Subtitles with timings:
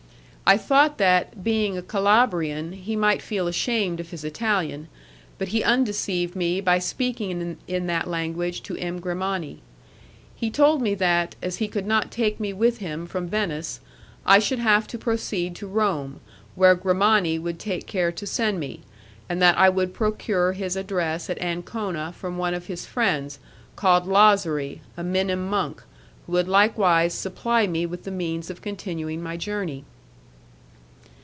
[0.43, 4.89] I thought that, being a Calabrian, he might feel ashamed of his Italian,
[5.37, 8.99] but he undeceived me by speaking in that language to M.
[8.99, 9.59] Grimani.
[10.35, 13.79] He told me that, as he could not take me with him from Venice,
[14.25, 16.19] I should have to proceed to Rome,
[16.55, 18.81] where Grimani would take care to send me,
[19.29, 23.39] and that I would procure his address at Ancona from one of his friends,
[23.77, 25.81] called Lazari, a Minim monk,
[26.27, 29.85] who would likewise supply me with the means of continuing my journey.